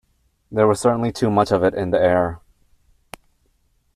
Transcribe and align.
There 0.51 0.65
was 0.65 0.79
certainly 0.79 1.11
too 1.11 1.29
much 1.29 1.51
of 1.51 1.61
it 1.63 1.75
in 1.75 1.91
the 1.91 2.01
air. 2.01 2.39